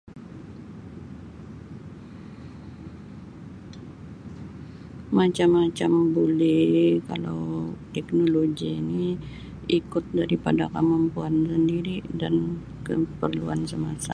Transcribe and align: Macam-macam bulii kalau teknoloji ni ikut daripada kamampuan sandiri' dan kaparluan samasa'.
Macam-macam 5.17 5.91
bulii 6.13 6.97
kalau 7.09 7.41
teknoloji 7.93 8.71
ni 8.93 9.05
ikut 9.79 10.03
daripada 10.19 10.63
kamampuan 10.75 11.33
sandiri' 11.49 11.99
dan 12.21 12.35
kaparluan 12.85 13.61
samasa'. 13.71 14.09